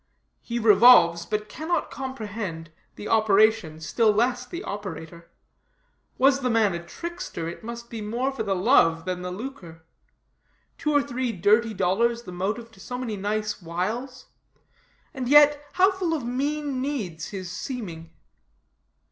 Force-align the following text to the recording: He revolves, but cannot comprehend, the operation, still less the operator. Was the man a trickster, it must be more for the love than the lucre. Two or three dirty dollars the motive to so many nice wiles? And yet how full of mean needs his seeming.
He 0.41 0.57
revolves, 0.57 1.27
but 1.27 1.47
cannot 1.47 1.91
comprehend, 1.91 2.71
the 2.95 3.07
operation, 3.07 3.79
still 3.79 4.11
less 4.11 4.47
the 4.47 4.63
operator. 4.63 5.29
Was 6.17 6.39
the 6.39 6.49
man 6.49 6.73
a 6.73 6.83
trickster, 6.83 7.47
it 7.47 7.63
must 7.63 7.91
be 7.91 8.01
more 8.01 8.31
for 8.31 8.41
the 8.41 8.55
love 8.55 9.05
than 9.05 9.21
the 9.21 9.29
lucre. 9.29 9.83
Two 10.79 10.91
or 10.91 11.03
three 11.03 11.31
dirty 11.31 11.75
dollars 11.75 12.23
the 12.23 12.31
motive 12.31 12.71
to 12.71 12.79
so 12.79 12.97
many 12.97 13.15
nice 13.15 13.61
wiles? 13.61 14.25
And 15.13 15.29
yet 15.29 15.63
how 15.73 15.91
full 15.91 16.15
of 16.15 16.23
mean 16.25 16.81
needs 16.81 17.27
his 17.27 17.51
seeming. 17.51 18.09